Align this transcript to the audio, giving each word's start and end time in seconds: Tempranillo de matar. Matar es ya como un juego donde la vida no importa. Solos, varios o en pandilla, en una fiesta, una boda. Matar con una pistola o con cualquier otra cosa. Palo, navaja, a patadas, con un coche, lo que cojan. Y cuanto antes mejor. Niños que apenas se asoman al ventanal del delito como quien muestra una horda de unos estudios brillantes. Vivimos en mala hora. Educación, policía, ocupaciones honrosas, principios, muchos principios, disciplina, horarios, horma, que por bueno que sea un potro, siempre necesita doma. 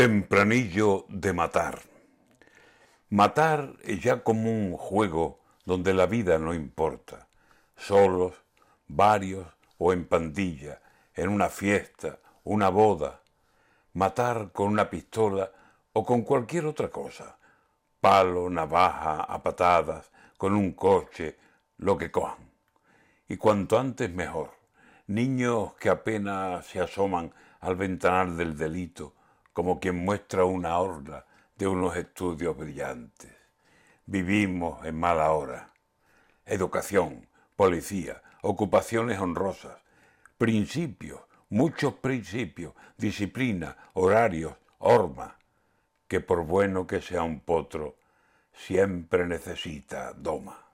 Tempranillo 0.00 1.04
de 1.10 1.34
matar. 1.34 1.78
Matar 3.10 3.74
es 3.82 4.02
ya 4.02 4.24
como 4.24 4.50
un 4.50 4.74
juego 4.78 5.40
donde 5.66 5.92
la 5.92 6.06
vida 6.06 6.38
no 6.38 6.54
importa. 6.54 7.28
Solos, 7.76 8.32
varios 8.88 9.46
o 9.76 9.92
en 9.92 10.06
pandilla, 10.06 10.80
en 11.12 11.28
una 11.28 11.50
fiesta, 11.50 12.18
una 12.44 12.70
boda. 12.70 13.20
Matar 13.92 14.52
con 14.52 14.68
una 14.68 14.88
pistola 14.88 15.52
o 15.92 16.02
con 16.02 16.22
cualquier 16.22 16.64
otra 16.64 16.88
cosa. 16.88 17.36
Palo, 18.00 18.48
navaja, 18.48 19.24
a 19.24 19.42
patadas, 19.42 20.10
con 20.38 20.54
un 20.54 20.72
coche, 20.72 21.36
lo 21.76 21.98
que 21.98 22.10
cojan. 22.10 22.50
Y 23.28 23.36
cuanto 23.36 23.78
antes 23.78 24.10
mejor. 24.10 24.52
Niños 25.08 25.74
que 25.74 25.90
apenas 25.90 26.64
se 26.64 26.80
asoman 26.80 27.34
al 27.60 27.76
ventanal 27.76 28.38
del 28.38 28.56
delito 28.56 29.19
como 29.52 29.80
quien 29.80 29.96
muestra 30.04 30.44
una 30.44 30.78
horda 30.78 31.26
de 31.56 31.66
unos 31.66 31.96
estudios 31.96 32.56
brillantes. 32.56 33.32
Vivimos 34.06 34.84
en 34.86 34.98
mala 34.98 35.32
hora. 35.32 35.72
Educación, 36.46 37.28
policía, 37.56 38.22
ocupaciones 38.42 39.20
honrosas, 39.20 39.76
principios, 40.38 41.20
muchos 41.48 41.94
principios, 41.94 42.74
disciplina, 42.96 43.76
horarios, 43.92 44.54
horma, 44.78 45.36
que 46.08 46.20
por 46.20 46.44
bueno 46.44 46.86
que 46.86 47.02
sea 47.02 47.22
un 47.22 47.40
potro, 47.40 47.96
siempre 48.52 49.26
necesita 49.26 50.12
doma. 50.12 50.66